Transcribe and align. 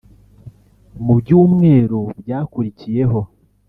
Mu 1.05 1.13
byumweru 1.19 2.01
byakurikiyeho 2.21 3.19